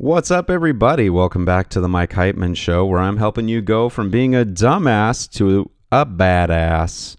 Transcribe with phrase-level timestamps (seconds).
[0.00, 1.10] What's up, everybody?
[1.10, 4.44] Welcome back to the Mike Heitman Show, where I'm helping you go from being a
[4.44, 7.16] dumbass to a badass.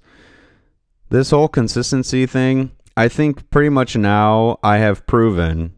[1.10, 5.74] This whole consistency thing, I think pretty much now I have proven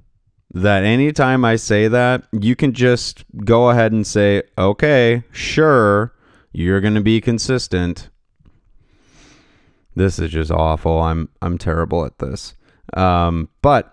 [0.54, 6.14] that anytime I say that, you can just go ahead and say, okay, sure,
[6.52, 8.10] you're going to be consistent.
[9.96, 11.02] This is just awful.
[11.02, 12.54] I'm I'm terrible at this.
[12.93, 13.92] Um, but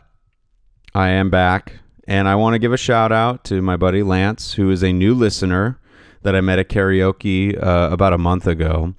[0.95, 4.55] I am back, and I want to give a shout out to my buddy Lance,
[4.55, 5.79] who is a new listener
[6.23, 8.95] that I met at karaoke uh, about a month ago.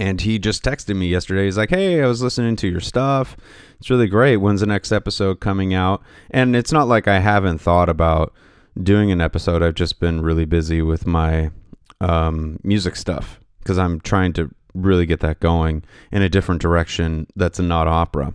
[0.00, 1.44] And he just texted me yesterday.
[1.44, 3.36] He's like, "Hey, I was listening to your stuff.
[3.78, 4.38] It's really great.
[4.38, 6.02] When's the next episode coming out?"
[6.32, 8.34] And it's not like I haven't thought about
[8.82, 9.62] doing an episode.
[9.62, 11.52] I've just been really busy with my
[12.00, 17.28] um, music stuff because I'm trying to really get that going in a different direction
[17.36, 18.34] that's not opera.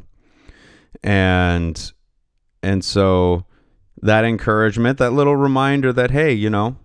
[1.03, 1.91] And
[2.63, 3.43] and so
[4.01, 6.77] that encouragement, that little reminder that hey, you know,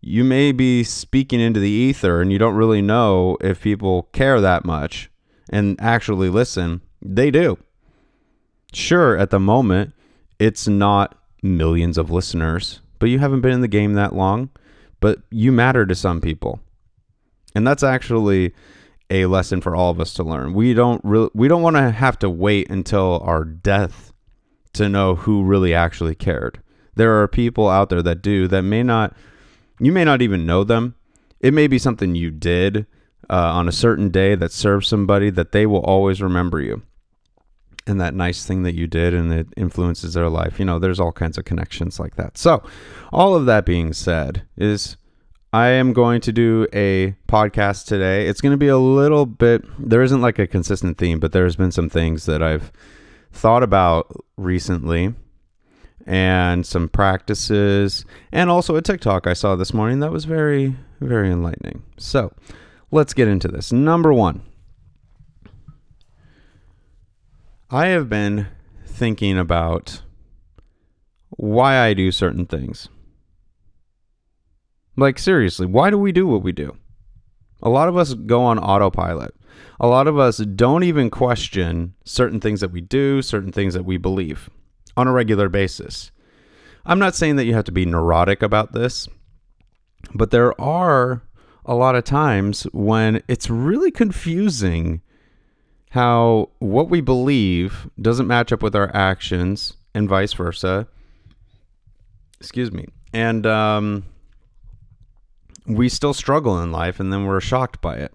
[0.00, 4.40] you may be speaking into the ether and you don't really know if people care
[4.40, 5.10] that much
[5.50, 6.80] and actually listen.
[7.00, 7.58] They do.
[8.72, 9.94] Sure, at the moment,
[10.38, 14.50] it's not millions of listeners, but you haven't been in the game that long,
[15.00, 16.60] but you matter to some people.
[17.54, 18.52] And that's actually
[19.10, 20.54] a lesson for all of us to learn.
[20.54, 24.12] We don't really we don't want to have to wait until our death
[24.74, 26.60] to know who really actually cared.
[26.94, 29.14] There are people out there that do that may not
[29.80, 30.94] you may not even know them.
[31.40, 32.86] It may be something you did
[33.28, 36.82] uh, on a certain day that served somebody that they will always remember you.
[37.86, 40.58] And that nice thing that you did and it influences their life.
[40.58, 42.38] You know, there's all kinds of connections like that.
[42.38, 42.62] So,
[43.12, 44.96] all of that being said, is
[45.52, 48.26] I am going to do a podcast today.
[48.26, 51.56] It's going to be a little bit, there isn't like a consistent theme, but there's
[51.56, 52.72] been some things that I've
[53.34, 55.12] thought about recently
[56.06, 61.30] and some practices and also a TikTok I saw this morning that was very, very
[61.30, 61.82] enlightening.
[61.98, 62.32] So
[62.90, 63.72] let's get into this.
[63.72, 64.42] Number one,
[67.70, 68.46] I have been
[68.86, 70.02] thinking about
[71.30, 72.88] why I do certain things.
[74.96, 76.76] Like, seriously, why do we do what we do?
[77.60, 79.34] A lot of us go on autopilot.
[79.80, 83.84] A lot of us don't even question certain things that we do, certain things that
[83.84, 84.48] we believe
[84.96, 86.10] on a regular basis.
[86.86, 89.08] I'm not saying that you have to be neurotic about this,
[90.14, 91.22] but there are
[91.64, 95.00] a lot of times when it's really confusing
[95.90, 100.86] how what we believe doesn't match up with our actions and vice versa.
[102.40, 102.86] Excuse me.
[103.12, 104.04] And um,
[105.66, 108.12] we still struggle in life and then we're shocked by it.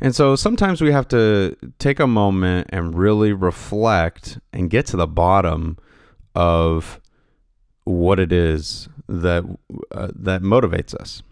[0.00, 4.96] And so sometimes we have to take a moment and really reflect and get to
[4.96, 5.78] the bottom
[6.34, 7.00] of
[7.84, 9.44] what it is that
[9.90, 11.22] uh, that motivates us.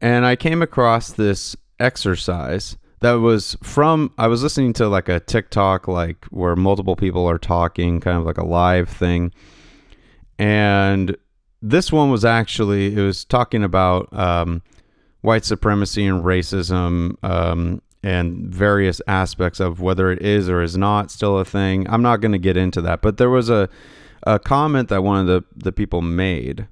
[0.00, 5.20] And I came across this exercise that was from I was listening to like a
[5.20, 9.32] TikTok like where multiple people are talking kind of like a live thing.
[10.38, 11.16] And
[11.60, 14.62] this one was actually it was talking about um,
[15.28, 21.10] white supremacy and racism um, and various aspects of whether it is or is not
[21.10, 21.86] still a thing.
[21.90, 23.68] I'm not going to get into that, but there was a
[24.22, 26.66] a comment that one of the the people made,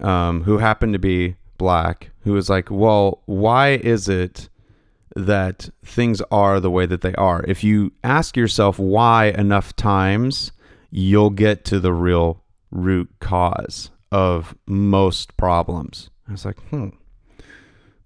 [0.00, 4.48] um, who happened to be black, who was like, "Well, why is it?"
[5.16, 7.42] that things are the way that they are.
[7.48, 10.52] If you ask yourself why enough times,
[10.90, 16.10] you'll get to the real root cause of most problems.
[16.28, 16.90] I was like, hmm,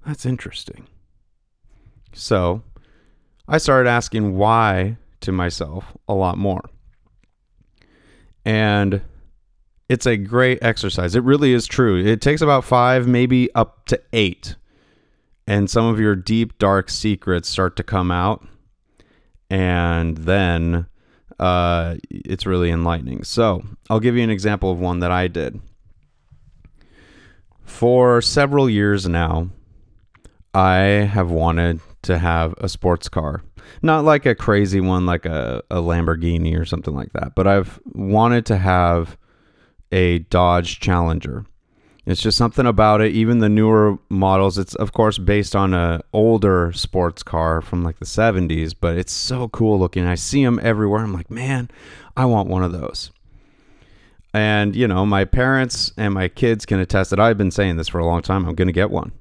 [0.07, 0.87] that's interesting.
[2.13, 2.63] So
[3.49, 6.63] I started asking why to myself a lot more.
[8.45, 9.03] And
[9.89, 11.15] it's a great exercise.
[11.15, 12.03] It really is true.
[12.03, 14.57] It takes about five, maybe up to eight.
[15.47, 18.47] And some of your deep, dark secrets start to come out.
[19.51, 20.87] And then
[21.39, 23.25] uh, it's really enlightening.
[23.25, 25.61] So I'll give you an example of one that I did.
[27.65, 29.51] For several years now,
[30.55, 33.43] I have wanted to have a sports car.
[33.81, 37.81] Not like a crazy one like a, a Lamborghini or something like that, but I've
[37.87, 39.17] wanted to have
[39.91, 41.47] a Dodge Challenger.
[42.05, 43.13] It's just something about it.
[43.13, 48.01] Even the newer models, it's of course based on a older sports car from like
[48.01, 50.05] the 70s, but it's so cool looking.
[50.05, 51.03] I see them everywhere.
[51.03, 51.71] I'm like, man,
[52.17, 53.13] I want one of those.
[54.35, 57.89] And you know, my parents and my kids can attest that I've been saying this
[57.89, 58.47] for a long time.
[58.47, 59.13] I'm going to get one.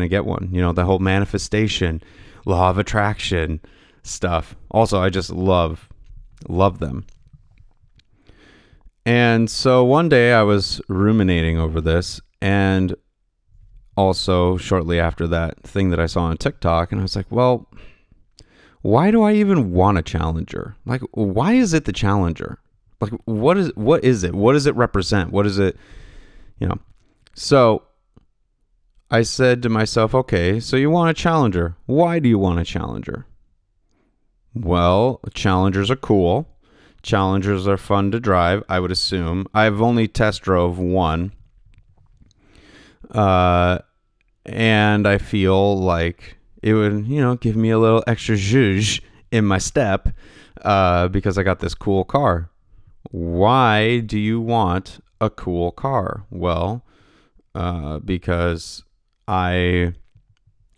[0.00, 0.48] To get one.
[0.52, 2.02] You know, the whole manifestation,
[2.46, 3.60] law of attraction
[4.02, 4.56] stuff.
[4.70, 5.88] Also, I just love
[6.48, 7.04] love them.
[9.04, 12.94] And so one day I was ruminating over this and
[13.96, 17.68] also shortly after that thing that I saw on TikTok and I was like, well,
[18.82, 20.76] why do I even want a challenger?
[20.84, 22.58] Like why is it the challenger?
[23.00, 24.34] Like what is what is it?
[24.34, 25.32] What does it represent?
[25.32, 25.76] What is it,
[26.58, 26.78] you know?
[27.34, 27.82] So
[29.12, 31.76] I said to myself, okay, so you want a challenger.
[31.84, 33.26] Why do you want a challenger?
[34.54, 36.48] Well, challengers are cool.
[37.02, 39.46] Challengers are fun to drive, I would assume.
[39.52, 41.32] I've only test drove one.
[43.10, 43.80] Uh,
[44.46, 49.44] and I feel like it would, you know, give me a little extra zhuzh in
[49.44, 50.08] my step
[50.62, 52.48] uh, because I got this cool car.
[53.10, 56.24] Why do you want a cool car?
[56.30, 56.82] Well,
[57.54, 58.84] uh, because
[59.32, 59.94] I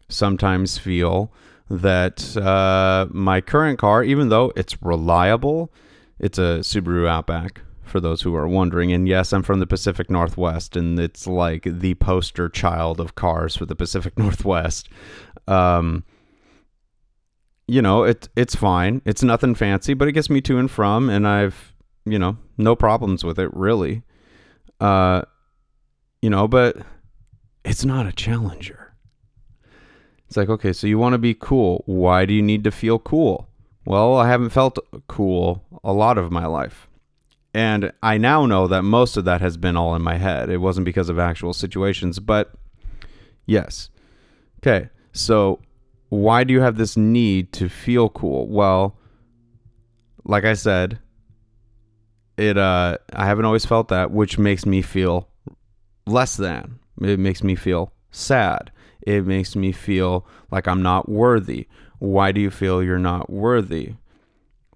[0.09, 1.33] sometimes feel
[1.69, 5.73] that uh, my current car, even though it's reliable,
[6.21, 8.93] it's a Subaru Outback for those who are wondering.
[8.93, 13.57] And yes, I'm from the Pacific Northwest, and it's like the poster child of cars
[13.57, 14.89] for the Pacific Northwest.
[15.49, 16.05] Um,
[17.67, 19.03] you know, it it's fine.
[19.05, 21.75] It's nothing fancy, but it gets me to and from, and I've
[22.05, 24.05] you know no problems with it really.
[24.79, 25.23] Uh,
[26.23, 26.77] you know, but
[27.65, 28.95] it's not a Challenger.
[30.27, 31.83] It's like okay, so you want to be cool.
[31.87, 33.49] Why do you need to feel cool?
[33.85, 34.79] Well, I haven't felt
[35.09, 36.89] cool a lot of my life.
[37.53, 40.51] And I now know that most of that has been all in my head.
[40.51, 42.53] It wasn't because of actual situations, but
[43.47, 43.91] yes.
[44.59, 45.61] Okay, so
[46.09, 48.49] why do you have this need to feel cool?
[48.49, 48.97] Well,
[50.25, 50.99] like I said,
[52.37, 55.29] it uh I haven't always felt that, which makes me feel
[56.07, 56.81] less than.
[57.01, 58.71] It makes me feel sad.
[59.03, 61.67] It makes me feel like I'm not worthy
[62.05, 63.95] why do you feel you're not worthy?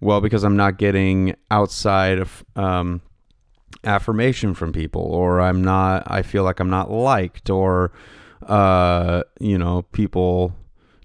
[0.01, 3.03] Well, because I'm not getting outside of um,
[3.85, 7.93] affirmation from people, or I'm not, I feel like I'm not liked, or,
[8.47, 10.55] uh, you know, people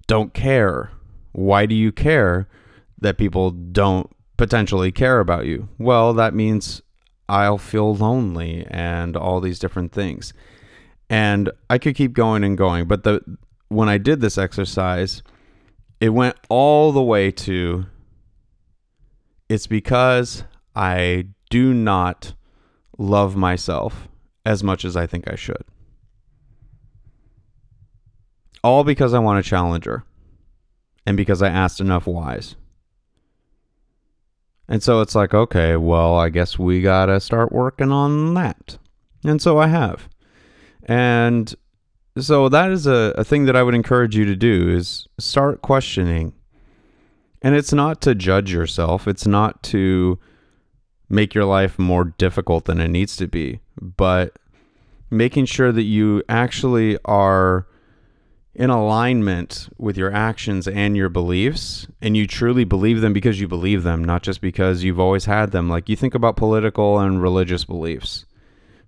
[0.06, 0.92] don't care.
[1.32, 2.48] Why do you care
[3.00, 5.68] that people don't potentially care about you?
[5.78, 6.80] Well, that means
[7.28, 10.32] I'll feel lonely and all these different things.
[11.10, 13.20] And I could keep going and going, but the
[13.68, 15.22] when I did this exercise,
[16.00, 17.86] it went all the way to
[19.48, 22.34] it's because I do not
[22.98, 24.08] love myself
[24.44, 25.64] as much as I think I should.
[28.62, 30.04] All because I want a challenger
[31.06, 32.56] and because I asked enough whys.
[34.68, 38.78] And so it's like, okay, well, I guess we got to start working on that.
[39.22, 40.08] And so I have.
[40.84, 41.54] And
[42.18, 45.62] so that is a, a thing that I would encourage you to do is start
[45.62, 46.34] questioning.
[47.42, 49.08] And it's not to judge yourself.
[49.08, 50.18] It's not to
[51.08, 54.38] make your life more difficult than it needs to be, but
[55.10, 57.66] making sure that you actually are
[58.54, 63.48] in alignment with your actions and your beliefs and you truly believe them because you
[63.48, 67.20] believe them not just because you've always had them like you think about political and
[67.20, 68.26] religious beliefs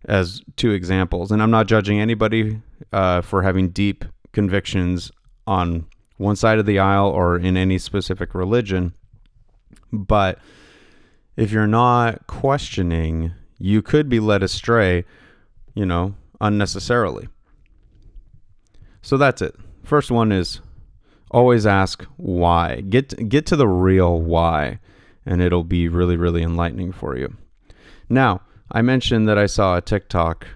[0.06, 1.30] as two examples.
[1.30, 2.60] And I'm not judging anybody
[2.92, 5.10] uh, for having deep convictions
[5.46, 5.86] on
[6.16, 8.94] one side of the aisle or in any specific religion.
[9.92, 10.38] But
[11.36, 15.04] if you're not questioning, you could be led astray,
[15.74, 17.28] you know, unnecessarily.
[19.02, 19.54] So that's it.
[19.84, 20.60] First one is
[21.30, 22.80] always ask why.
[22.80, 24.80] Get get to the real why,
[25.24, 27.36] and it'll be really really enlightening for you.
[28.08, 30.46] Now, I mentioned that I saw a TikTok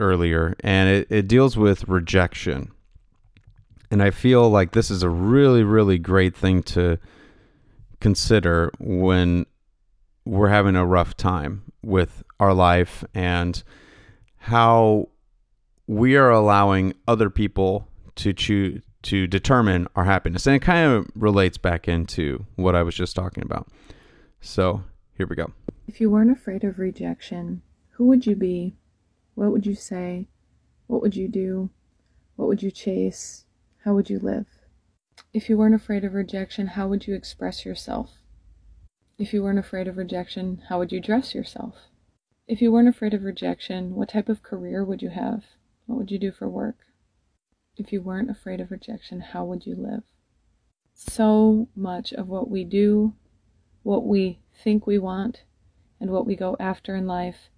[0.00, 2.70] earlier and it, it deals with rejection.
[3.90, 6.98] And I feel like this is a really, really great thing to
[8.00, 9.46] consider when
[10.24, 13.62] we're having a rough time with our life and
[14.36, 15.08] how
[15.86, 20.46] we are allowing other people to choose to determine our happiness.
[20.46, 23.68] And it kind of relates back into what I was just talking about.
[24.40, 24.82] So
[25.16, 25.52] here we go.
[25.86, 27.60] If you weren't afraid of rejection,
[27.90, 28.76] who would you be?
[29.34, 30.28] What would you say?
[30.86, 31.68] What would you do?
[32.36, 33.44] What would you chase?
[33.84, 34.46] How would you live?
[35.34, 38.12] If you weren't afraid of rejection, how would you express yourself?
[39.18, 41.76] If you weren't afraid of rejection, how would you dress yourself?
[42.48, 45.44] If you weren't afraid of rejection, what type of career would you have?
[45.86, 46.78] What would you do for work?
[47.76, 50.02] If you weren't afraid of rejection, how would you live?
[50.94, 53.14] So much of what we do,
[53.82, 55.42] what we think we want,
[56.00, 57.50] and what we go after in life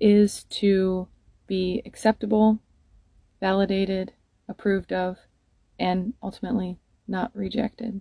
[0.00, 1.08] is to
[1.46, 2.58] be acceptable,
[3.40, 4.12] validated,
[4.48, 5.18] approved of,
[5.78, 8.00] and ultimately not rejected.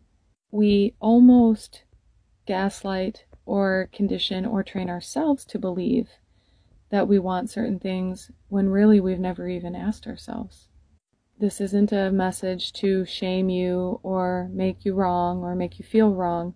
[0.52, 1.84] We almost
[2.46, 6.10] gaslight or condition or train ourselves to believe
[6.90, 10.68] that we want certain things when really we've never even asked ourselves.
[11.40, 16.14] This isn't a message to shame you or make you wrong or make you feel
[16.14, 16.54] wrong.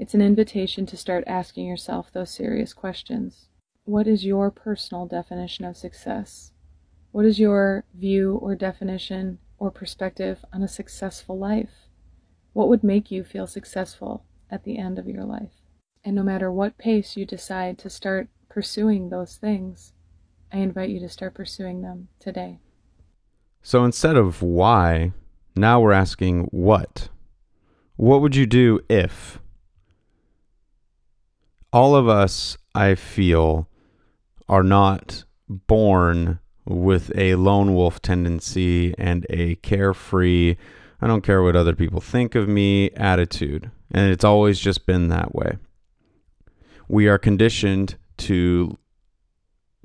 [0.00, 3.48] It's an invitation to start asking yourself those serious questions.
[3.84, 6.52] What is your personal definition of success?
[7.12, 11.90] What is your view or definition or perspective on a successful life?
[12.54, 15.52] What would make you feel successful at the end of your life?
[16.02, 19.92] And no matter what pace you decide to start pursuing those things,
[20.50, 22.60] I invite you to start pursuing them today.
[23.60, 25.12] So instead of why,
[25.54, 27.10] now we're asking what.
[27.96, 29.38] What would you do if?
[31.72, 33.68] All of us, I feel,
[34.48, 40.56] are not born with a lone wolf tendency and a carefree,
[41.00, 43.70] I don't care what other people think of me attitude.
[43.90, 45.56] And it's always just been that way.
[46.88, 48.76] We are conditioned to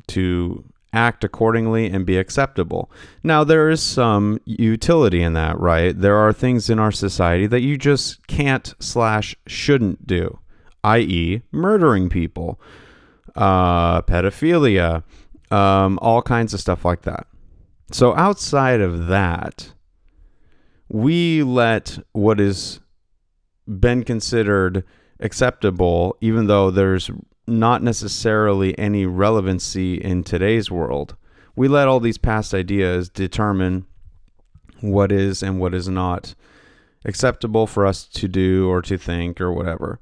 [0.08, 0.64] to
[0.94, 2.92] act accordingly and be acceptable.
[3.24, 6.00] Now there is some utility in that, right?
[6.00, 10.40] There are things in our society that you just can't slash shouldn't do,
[10.86, 12.60] i.e., murdering people,
[13.36, 15.04] uh, pedophilia,
[15.52, 17.28] um, all kinds of stuff like that.
[17.92, 19.72] So outside of that,
[20.88, 22.80] we let what is
[23.68, 24.84] been considered
[25.20, 27.10] acceptable, even though there's
[27.48, 31.16] not necessarily any relevancy in today's world.
[31.56, 33.86] We let all these past ideas determine
[34.82, 36.36] what is and what is not
[37.06, 40.00] acceptable for us to do or to think or whatever.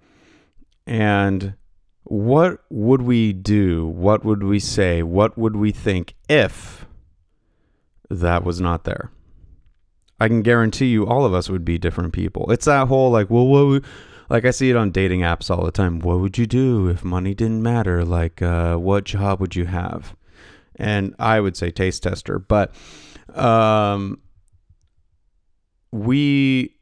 [0.85, 1.55] And
[2.03, 3.85] what would we do?
[3.87, 5.03] What would we say?
[5.03, 6.85] What would we think if
[8.09, 9.11] that was not there?
[10.19, 12.51] I can guarantee you all of us would be different people.
[12.51, 13.85] It's that whole like, well, what would
[14.29, 15.99] like I see it on dating apps all the time.
[15.99, 18.03] What would you do if money didn't matter?
[18.03, 20.15] Like, uh, what job would you have?
[20.75, 22.73] And I would say taste tester, but
[23.35, 24.19] um,
[25.91, 26.75] we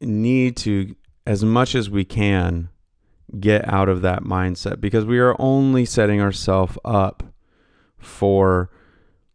[0.00, 0.94] need to,
[1.26, 2.68] as much as we can,
[3.40, 7.22] get out of that mindset because we are only setting ourselves up
[7.98, 8.70] for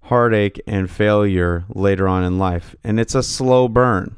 [0.04, 2.76] heartache and failure later on in life.
[2.84, 4.16] And it's a slow burn.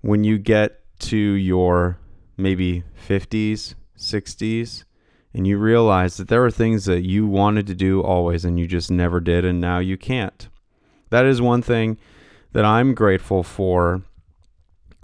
[0.00, 1.98] When you get to your
[2.36, 4.84] maybe 50s, 60s,
[5.32, 8.66] and you realize that there are things that you wanted to do always and you
[8.66, 10.48] just never did, and now you can't.
[11.10, 11.98] That is one thing
[12.52, 14.02] that I'm grateful for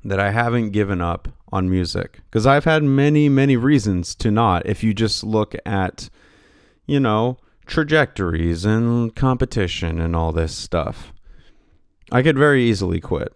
[0.05, 4.67] that I haven't given up on music because I've had many, many reasons to not.
[4.67, 6.09] If you just look at,
[6.87, 11.13] you know, trajectories and competition and all this stuff,
[12.11, 13.33] I could very easily quit.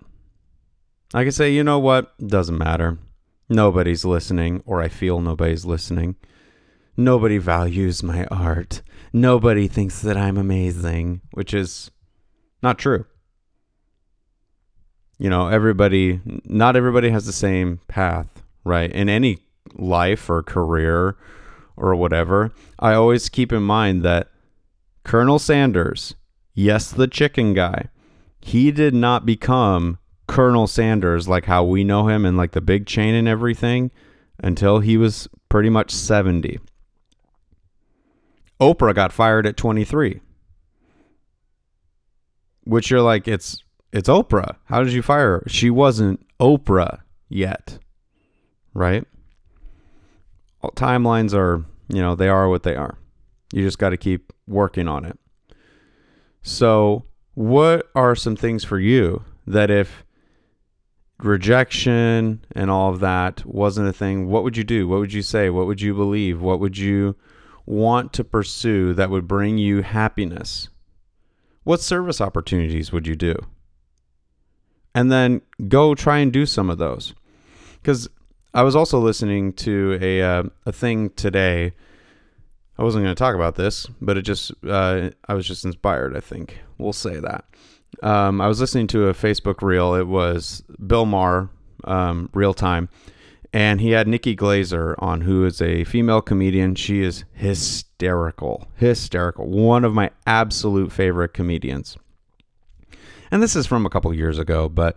[1.13, 2.17] I could say, you know what?
[2.25, 2.99] Doesn't matter.
[3.49, 6.15] Nobody's listening, or I feel nobody's listening.
[6.97, 8.83] Nobody values my art.
[9.13, 11.91] Nobody thinks that I'm amazing, which is
[12.63, 13.07] not true.
[15.21, 18.91] You know, everybody, not everybody has the same path, right?
[18.91, 19.41] In any
[19.75, 21.15] life or career
[21.77, 24.29] or whatever, I always keep in mind that
[25.05, 26.15] Colonel Sanders,
[26.55, 27.89] yes, the chicken guy,
[28.41, 32.87] he did not become Colonel Sanders, like how we know him and like the big
[32.87, 33.91] chain and everything,
[34.43, 36.59] until he was pretty much 70.
[38.59, 40.23] Oprah got fired at 23.
[42.65, 44.57] Which you're like, it's it's Oprah.
[44.65, 45.45] How did you fire her?
[45.47, 47.79] She wasn't Oprah yet.
[48.75, 49.05] Right?
[50.63, 52.99] All timelines are, you know, they are what they are.
[53.53, 55.19] You just got to keep working on it.
[56.43, 57.05] So,
[57.35, 60.05] what are some things for you that if
[61.19, 64.87] rejection and all of that wasn't a thing, what would you do?
[64.87, 65.51] What would you say?
[65.51, 66.41] What would you believe?
[66.41, 67.17] What would you
[67.67, 70.69] want to pursue that would bring you happiness?
[71.65, 73.35] What service opportunities would you do?
[74.95, 77.15] And then go try and do some of those.
[77.75, 78.09] Because
[78.53, 81.73] I was also listening to a, uh, a thing today.
[82.77, 86.17] I wasn't going to talk about this, but it just, uh, I was just inspired,
[86.17, 86.59] I think.
[86.79, 87.45] We'll say that
[88.03, 89.95] um, I was listening to a Facebook reel.
[89.95, 91.51] It was Bill Maher,
[91.85, 92.89] um, real time,
[93.53, 96.75] and he had Nikki Glazer on, who is a female comedian.
[96.75, 99.47] She is hysterical, hysterical.
[99.47, 101.97] One of my absolute favorite comedians.
[103.31, 104.97] And this is from a couple years ago, but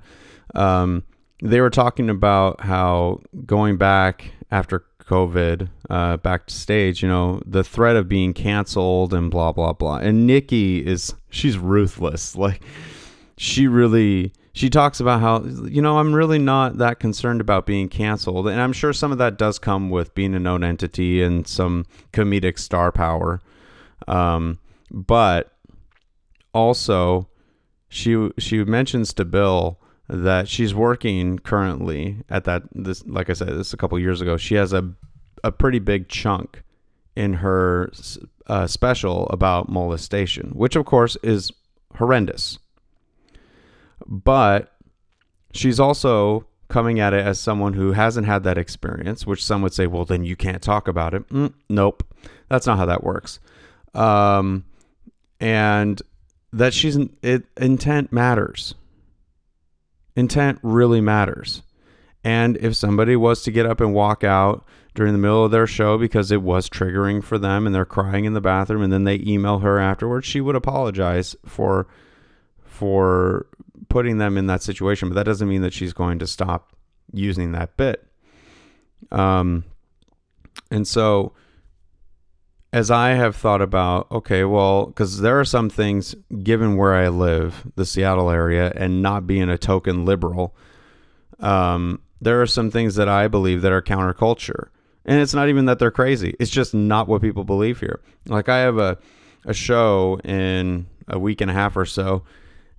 [0.55, 1.03] um,
[1.41, 7.95] they were talking about how going back after COVID uh, backstage, you know, the threat
[7.95, 9.97] of being canceled and blah blah blah.
[9.97, 12.35] And Nikki is she's ruthless.
[12.43, 12.61] Like
[13.37, 17.89] she really she talks about how you know I'm really not that concerned about being
[17.89, 21.47] canceled, and I'm sure some of that does come with being a known entity and
[21.47, 23.41] some comedic star power.
[24.07, 24.59] Um,
[24.91, 25.51] but
[26.53, 27.27] also,
[27.93, 33.49] she she mentions to Bill that she's working currently at that this like I said
[33.49, 34.35] this a couple years ago.
[34.35, 34.93] She has a
[35.43, 36.63] a pretty big chunk
[37.15, 37.91] in her
[38.47, 41.51] uh, special about molestation, which of course is
[41.97, 42.57] horrendous.
[44.07, 44.73] But
[45.53, 49.73] she's also coming at it as someone who hasn't had that experience, which some would
[49.73, 51.29] say, well, then you can't talk about it.
[51.29, 52.03] Mm, nope,
[52.49, 53.39] that's not how that works.
[53.93, 54.65] Um,
[55.39, 56.01] and
[56.53, 58.75] that she's it, intent matters.
[60.15, 61.63] Intent really matters.
[62.23, 65.67] And if somebody was to get up and walk out during the middle of their
[65.67, 69.03] show because it was triggering for them and they're crying in the bathroom and then
[69.03, 71.87] they email her afterwards, she would apologize for
[72.61, 73.47] for
[73.89, 76.75] putting them in that situation, but that doesn't mean that she's going to stop
[77.11, 78.07] using that bit.
[79.11, 79.65] Um,
[80.71, 81.33] and so,
[82.73, 87.07] as I have thought about, okay, well, because there are some things, given where I
[87.07, 90.53] live, the Seattle area, and not being a token liberal,
[91.39, 94.67] um, there are some things that I believe that are counterculture.
[95.05, 98.01] And it's not even that they're crazy, it's just not what people believe here.
[98.27, 98.97] Like, I have a,
[99.45, 102.23] a show in a week and a half or so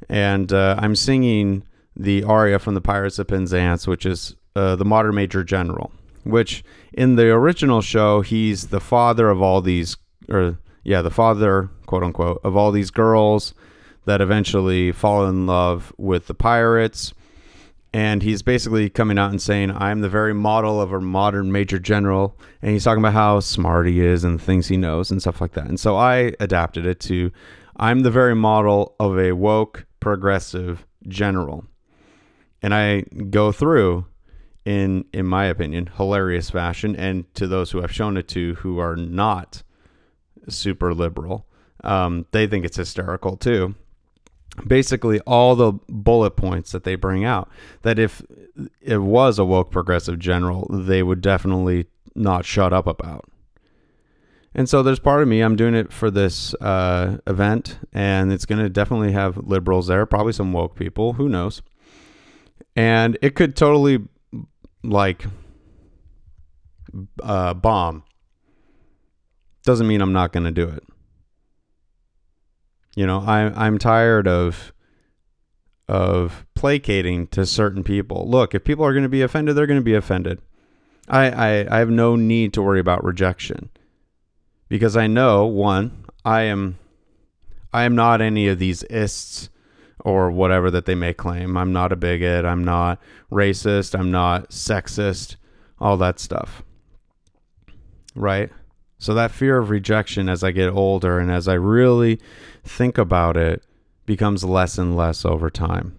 [0.09, 1.65] and uh, I'm singing
[1.97, 5.93] the aria from the Pirates of Penzance, which is uh, the modern Major General.
[6.25, 9.97] Which in the original show, he's the father of all these,
[10.28, 13.54] or yeah, the father, quote unquote, of all these girls
[14.07, 17.14] that eventually fall in love with the pirates.
[17.93, 21.78] And he's basically coming out and saying, I'm the very model of a modern major
[21.78, 22.37] general.
[22.61, 25.52] And he's talking about how smart he is and things he knows and stuff like
[25.52, 25.69] that.
[25.69, 27.31] And so I adapted it to
[27.76, 31.64] I'm the very model of a woke, progressive general.
[32.62, 34.06] And I go through
[34.65, 36.97] in in my opinion hilarious fashion.
[36.97, 39.63] And to those who I've shown it to who are not
[40.49, 41.47] super liberal
[41.83, 43.75] um, they think it's hysterical too.
[44.67, 47.49] Basically all the bullet points that they bring out
[47.83, 48.23] that if
[48.81, 53.29] it was a woke progressive general they would definitely not shut up about.
[54.55, 58.47] And so there's part of me, I'm doing it for this uh, event, and it's
[58.47, 61.61] going to definitely have liberals there, probably some woke people, who knows.
[62.77, 64.05] And it could totally,
[64.84, 65.25] like,
[67.23, 68.04] uh, bomb.
[69.64, 70.84] Doesn't mean I'm not going to do it.
[72.94, 74.73] You know, I, I'm tired of
[75.86, 78.28] of placating to certain people.
[78.28, 80.40] Look, if people are going to be offended, they're going to be offended.
[81.08, 83.68] I, I, I have no need to worry about rejection
[84.68, 86.78] because I know one, I am
[87.73, 89.50] I am not any of these ists
[90.04, 91.56] or whatever that they may claim.
[91.56, 93.00] I'm not a bigot, I'm not
[93.32, 95.36] racist, I'm not sexist,
[95.80, 96.62] all that stuff.
[98.14, 98.50] Right?
[98.99, 102.21] So that fear of rejection as I get older and as I really
[102.62, 103.64] think about it
[104.06, 105.97] becomes less and less over time.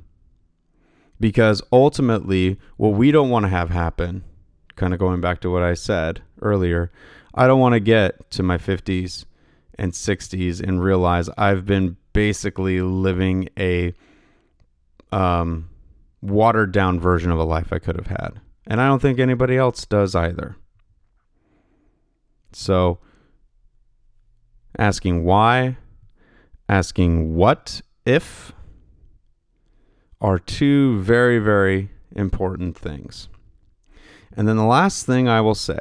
[1.20, 4.24] Because ultimately, what we don't want to have happen,
[4.76, 6.92] kind of going back to what I said earlier,
[7.34, 9.26] I don't want to get to my 50s
[9.78, 13.94] and 60s and realize I've been basically living a
[15.12, 15.70] um,
[16.22, 18.42] watered down version of a life I could have had.
[18.66, 20.56] And I don't think anybody else does either.
[22.54, 23.00] So,
[24.80, 25.78] asking why,
[26.68, 28.54] asking what if
[30.20, 33.28] are two very, very important things.
[34.36, 35.80] And then the last thing I will say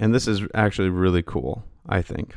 [0.00, 2.34] and this is actually really cool, I think,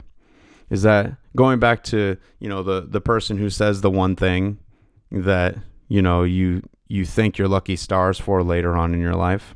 [0.70, 4.60] is that going back to, you know, the the person who says the one thing
[5.12, 5.56] that,
[5.88, 9.56] you know, you you think you're lucky stars for later on in your life.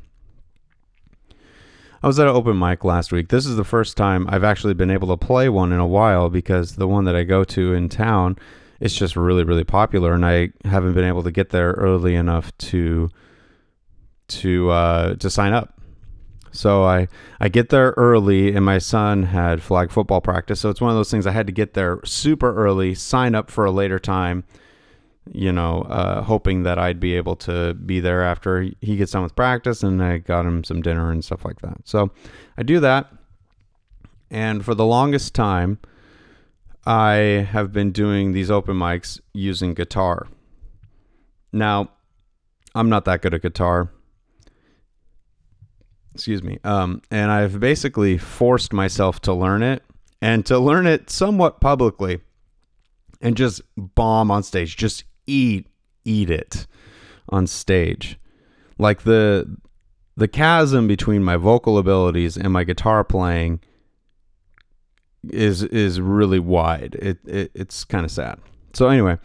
[2.01, 3.29] I was at an open mic last week.
[3.29, 6.29] This is the first time I've actually been able to play one in a while
[6.29, 8.37] because the one that I go to in town
[8.79, 12.55] it's just really really popular and I haven't been able to get there early enough
[12.59, 13.09] to
[14.27, 15.76] to uh, to sign up.
[16.51, 17.07] So I
[17.39, 20.59] I get there early, and my son had flag football practice.
[20.59, 23.49] So it's one of those things I had to get there super early, sign up
[23.51, 24.43] for a later time.
[25.29, 29.23] You know, uh, hoping that I'd be able to be there after he gets done
[29.23, 31.79] with practice, and I got him some dinner and stuff like that.
[31.83, 32.11] So
[32.57, 33.11] I do that,
[34.31, 35.79] and for the longest time,
[36.85, 40.27] I have been doing these open mics using guitar.
[41.51, 41.89] Now,
[42.73, 43.91] I'm not that good at guitar
[46.17, 46.57] excuse me.
[46.63, 49.83] Um, and I've basically forced myself to learn it
[50.21, 52.21] and to learn it somewhat publicly
[53.21, 54.75] and just bomb on stage.
[54.75, 55.67] Just eat,
[56.05, 56.65] eat it
[57.29, 58.19] on stage.
[58.79, 59.57] Like the
[60.15, 63.59] the chasm between my vocal abilities and my guitar playing
[65.29, 66.95] is is really wide.
[66.95, 68.39] It, it it's kind of sad.
[68.73, 69.17] So anyway,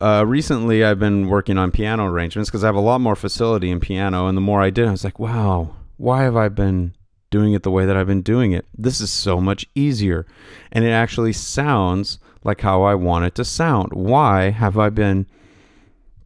[0.00, 3.70] uh, recently I've been working on piano arrangements because I have a lot more facility
[3.70, 6.94] in piano, and the more I did, I was like, wow, why have I been
[7.30, 8.66] doing it the way that I've been doing it?
[8.76, 10.26] This is so much easier,
[10.72, 13.92] and it actually sounds like how I want it to sound.
[13.92, 15.26] Why have I been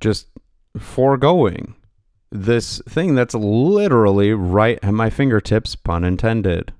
[0.01, 0.27] just
[0.77, 1.75] foregoing
[2.31, 6.73] this thing that's literally right at my fingertips, pun intended?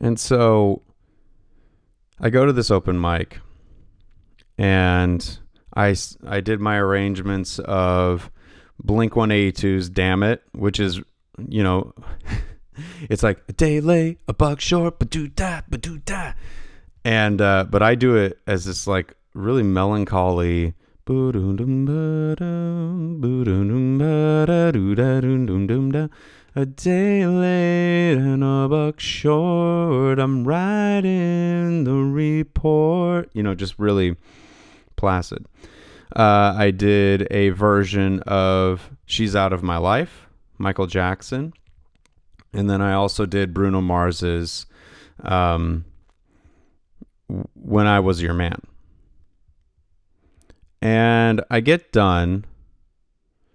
[0.00, 0.82] And so
[2.20, 3.40] I go to this open mic
[4.56, 5.38] and
[5.76, 8.30] I, I did my arrangements of
[8.82, 11.00] Blink 182's Dammit, which is,
[11.48, 11.92] you know,
[13.08, 16.32] it's like a day late, a buck short, but do da, but do da.
[17.04, 20.74] And, uh, but I do it as this like really melancholy.
[26.56, 30.18] A day late and a buck short.
[30.18, 33.28] I'm writing the report.
[33.34, 34.16] You know, just really
[34.96, 35.46] placid.
[36.14, 40.23] Uh, I did a version of She's Out of My Life,
[40.64, 41.52] Michael Jackson.
[42.54, 44.64] And then I also did Bruno Mars's
[45.22, 45.84] um,
[47.28, 48.60] When I Was Your Man.
[50.80, 52.46] And I get done.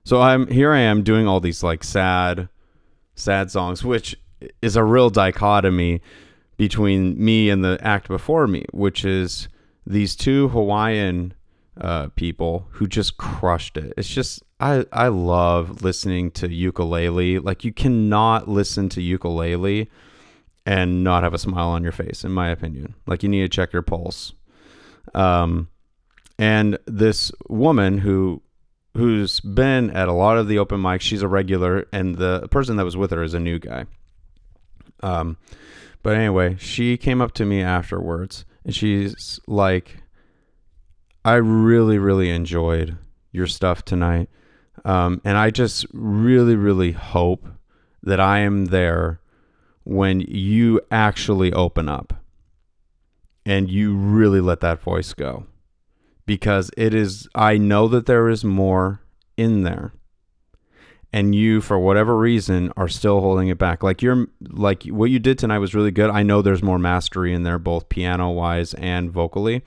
[0.03, 2.47] So I'm here I am doing all these like sad
[3.15, 4.15] sad songs, which
[4.61, 6.01] is a real dichotomy
[6.57, 9.47] between me and the act before me, which is
[9.85, 11.33] these two Hawaiian
[11.81, 13.93] uh, people who just crushed it.
[13.97, 17.39] It's just I I love listening to ukulele.
[17.39, 19.89] Like you cannot listen to ukulele
[20.65, 22.95] and not have a smile on your face, in my opinion.
[23.07, 24.33] Like you need to check your pulse.
[25.15, 25.69] Um,
[26.37, 28.41] and this woman who
[28.95, 31.01] who's been at a lot of the open mics.
[31.01, 33.85] She's a regular, and the person that was with her is a new guy.
[35.01, 35.37] Um,
[36.03, 40.03] but anyway, she came up to me afterwards, and she's like,
[41.23, 42.97] "I really, really enjoyed
[43.31, 44.29] your stuff tonight,
[44.85, 47.47] um, and I just really, really hope
[48.03, 49.19] that I am there
[49.83, 52.13] when you actually open up,
[53.45, 55.45] and you really let that voice go."
[56.29, 59.01] because it is I know that there is more
[59.35, 59.93] in there.
[61.11, 63.81] And you for whatever reason are still holding it back.
[63.81, 66.11] Like you're like what you did tonight was really good.
[66.11, 69.63] I know there's more mastery in there both piano wise and vocally.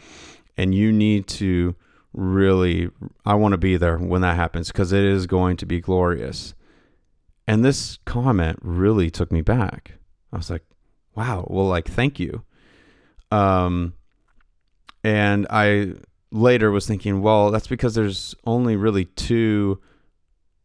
[0.57, 1.75] And you need to
[2.12, 2.90] really
[3.25, 6.55] I want to be there when that happens cuz it is going to be glorious.
[7.46, 9.94] And this comment really took me back.
[10.33, 10.64] I was like,
[11.14, 12.42] "Wow, well like thank you."
[13.31, 13.94] Um
[15.05, 15.94] and I
[16.31, 19.81] later was thinking, well, that's because there's only really two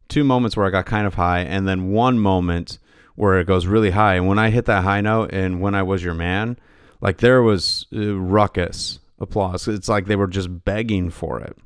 [0.08, 2.80] two moments where I got kind of high and then one moment
[3.16, 4.16] where it goes really high.
[4.16, 6.58] And when I hit that high note and when I was your man,
[7.02, 9.68] like there was uh, ruckus applause.
[9.68, 11.58] It's like they were just begging for it.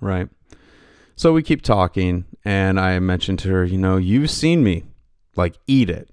[0.00, 0.28] Right?
[1.16, 4.84] So we keep talking and I mentioned to her, you know, you've seen me
[5.36, 6.08] like eat it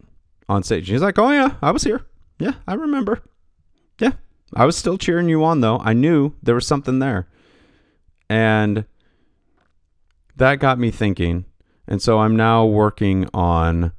[0.49, 0.87] on stage.
[0.87, 2.05] She's like, "Oh yeah, I was here.
[2.39, 3.21] Yeah, I remember."
[3.99, 4.11] Yeah,
[4.53, 5.79] I was still cheering you on though.
[5.79, 7.27] I knew there was something there.
[8.29, 8.85] And
[10.35, 11.45] that got me thinking.
[11.87, 13.93] And so I'm now working on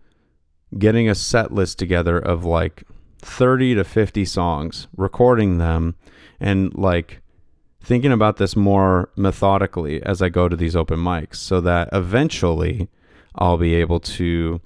[0.77, 2.85] getting a set list together of like
[3.21, 5.95] 30 to 50 songs, recording them
[6.41, 7.21] and like
[7.83, 12.89] thinking about this more methodically as I go to these open mics so that eventually
[13.35, 14.61] I'll be able to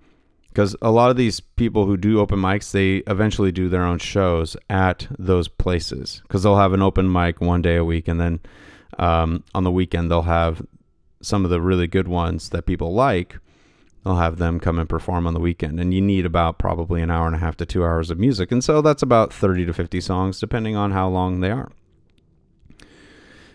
[0.48, 3.98] because a lot of these people who do open mics they eventually do their own
[3.98, 6.20] shows at those places.
[6.22, 8.40] Because they'll have an open mic one day a week and then
[8.98, 10.62] um, on the weekend they'll have
[11.22, 13.38] some of the really good ones that people like
[14.04, 17.10] they'll have them come and perform on the weekend and you need about probably an
[17.10, 19.72] hour and a half to two hours of music and so that's about 30 to
[19.72, 21.70] 50 songs depending on how long they are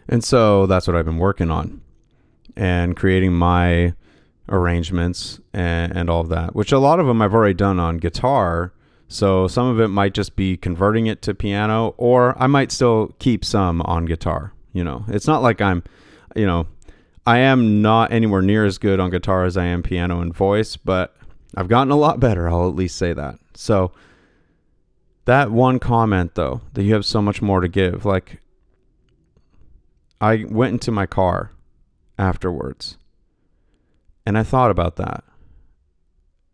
[0.08, 1.82] and so that's what i've been working on
[2.56, 3.94] and creating my
[4.50, 7.98] arrangements and, and all of that, which a lot of them I've already done on
[7.98, 8.74] guitar.
[9.08, 13.16] So some of it might just be converting it to piano, or I might still
[13.20, 14.54] keep some on guitar.
[14.74, 15.84] You know, it's not like I'm,
[16.36, 16.68] you know,
[17.28, 20.78] I am not anywhere near as good on guitar as I am piano and voice,
[20.78, 21.13] but
[21.58, 22.48] I've gotten a lot better.
[22.48, 23.38] I'll at least say that.
[23.54, 23.92] So
[25.26, 28.40] that one comment though, that you have so much more to give, like
[30.22, 31.52] I went into my car
[32.18, 32.98] afterwards
[34.26, 35.26] and I thought about that.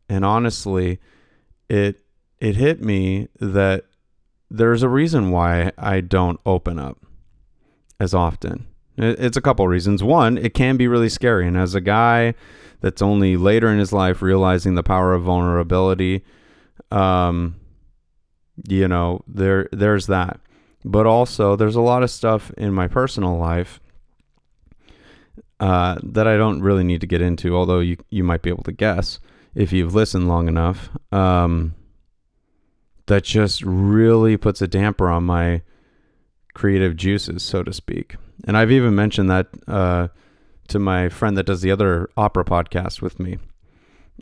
[0.10, 1.00] And honestly,
[1.70, 2.04] it
[2.40, 3.86] it hit me that
[4.50, 6.98] there's a reason why I don't open up
[8.00, 8.73] as often.
[8.98, 10.04] It's a couple reasons.
[10.04, 11.48] One, it can be really scary.
[11.48, 12.36] And as a guy
[12.82, 16.24] that's only later in his life realizing the power of vulnerability,
[16.92, 17.56] um,
[18.68, 20.40] you know, there there's that.
[20.86, 23.80] But also there's a lot of stuff in my personal life
[25.60, 28.64] uh, that I don't really need to get into, although you you might be able
[28.64, 29.20] to guess
[29.56, 30.90] if you've listened long enough.
[31.12, 31.76] Um,
[33.08, 35.62] that just really puts a damper on my
[36.54, 38.16] creative juices, so to speak.
[38.46, 40.08] And I've even mentioned that uh,
[40.68, 43.38] to my friend that does the other opera podcast with me.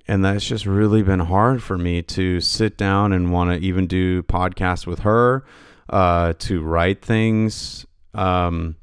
[0.08, 3.88] And that's just really been hard for me to sit down and want to even
[3.88, 5.44] do podcasts with her,
[5.90, 7.86] uh, to write things.
[8.14, 8.78] Um,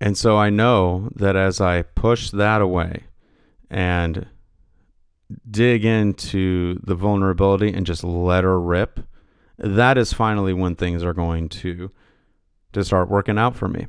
[0.00, 3.04] and so I know that as I push that away
[3.70, 4.26] and
[5.50, 9.00] dig into the vulnerability and just let her rip,
[9.58, 11.90] that is finally when things are going to
[12.72, 13.86] to start working out for me.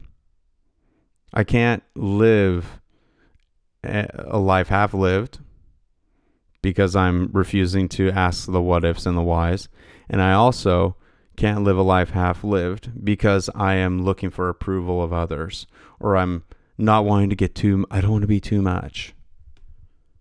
[1.34, 2.82] I can't live
[3.84, 5.40] a life half lived
[6.62, 9.70] because I'm refusing to ask the what ifs and the whys.
[10.10, 10.96] And I also
[11.38, 15.66] can't live a life half lived because I am looking for approval of others
[16.00, 16.44] or I'm
[16.78, 19.14] not wanting to get too, I don't want to be too much.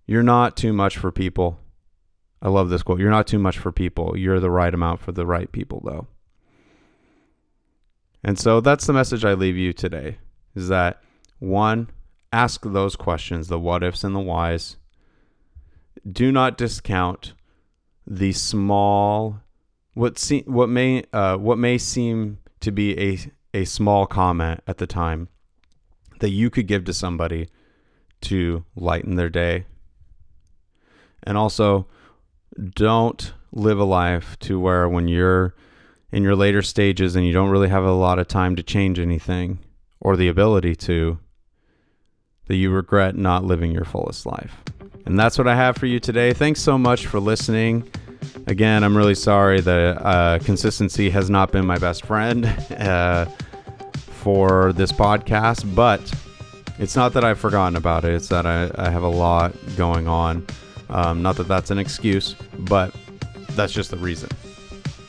[0.07, 1.61] You're not too much for people.
[2.43, 3.01] I love this quote.
[3.01, 4.17] You're not too much for people.
[4.17, 6.07] You're the right amount for the right people, though.
[8.23, 10.19] And so that's the message I leave you today
[10.55, 11.03] is that
[11.39, 11.89] one,
[12.33, 14.77] ask those questions, the what ifs and the whys.
[16.11, 17.35] Do not discount
[18.07, 19.41] the small
[19.95, 23.19] what se- what may uh, what may seem to be a
[23.53, 25.29] a small comment at the time
[26.21, 27.49] that you could give to somebody
[28.21, 29.67] to lighten their day.
[31.23, 31.87] And also
[32.75, 35.55] don't live a life to where when you're
[36.13, 38.99] in your later stages and you don't really have a lot of time to change
[38.99, 39.59] anything
[40.01, 41.19] or the ability to,
[42.47, 44.57] that you regret not living your fullest life.
[45.07, 46.33] And that's what I have for you today.
[46.33, 47.89] Thanks so much for listening.
[48.47, 52.47] Again, I'm really sorry that uh, consistency has not been my best friend
[52.79, 53.27] uh,
[53.95, 56.01] for this podcast, but
[56.79, 58.15] it's not that I've forgotten about it.
[58.15, 60.47] It's that I, I have a lot going on.
[60.89, 62.95] Um, not that that's an excuse, but
[63.51, 64.29] that's just the reason.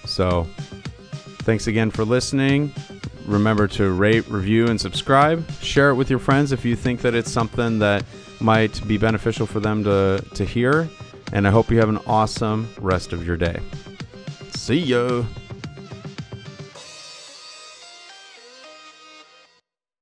[0.05, 0.47] So,
[1.41, 2.73] thanks again for listening.
[3.25, 5.49] Remember to rate, review, and subscribe.
[5.62, 8.04] Share it with your friends if you think that it's something that
[8.39, 10.89] might be beneficial for them to, to hear.
[11.34, 13.60] And I hope you have an awesome rest of your day.
[14.54, 15.23] See ya.